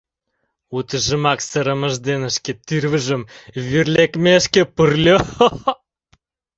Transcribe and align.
Утыжымак 0.77 1.39
сырымыж 1.49 1.95
дене 2.07 2.29
шке 2.35 2.51
тӱрвыжым 2.65 3.21
вӱр 3.67 3.85
лекмешке 3.95 4.61
пурльо. 4.75 5.17